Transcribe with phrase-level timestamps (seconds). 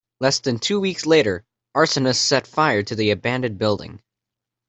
[0.19, 1.45] Less than two weeks later,
[1.75, 4.01] arsonists set fire to the abandoned building.